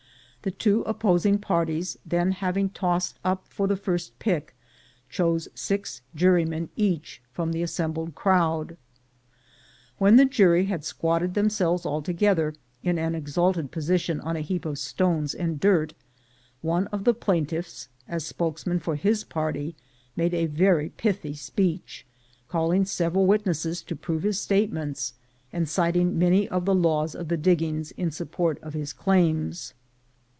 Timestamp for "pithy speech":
20.89-22.03